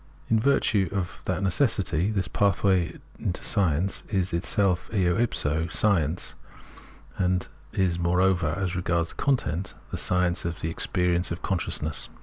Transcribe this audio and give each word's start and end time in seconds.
In 0.31 0.39
virtue 0.39 0.89
of 0.91 1.21
that 1.25 1.43
necessity 1.43 2.09
this 2.09 2.27
pathway 2.27 2.97
to 3.33 3.43
science 3.43 4.01
is 4.09 4.33
itself 4.33 4.89
eo 4.91 5.15
if 5.15 5.35
so 5.35 5.67
science, 5.67 6.33
and 7.19 7.47
is, 7.71 7.99
moreover, 7.99 8.55
as 8.57 8.75
regards 8.75 9.09
its 9.11 9.23
content. 9.23 9.75
Science 9.93 10.43
of 10.43 10.61
the 10.61 10.71
Experience 10.71 11.29
of 11.29 11.43
Consciousness. 11.43 12.09